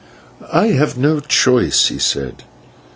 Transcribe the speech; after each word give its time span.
"I 0.51 0.69
have 0.69 0.97
no 0.97 1.19
choice," 1.19 1.89
he 1.89 1.99
said. 1.99 2.43